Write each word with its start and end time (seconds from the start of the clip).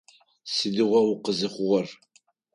Сыдигъуа 0.53 1.01
укъызыхъугъэр? 1.11 1.87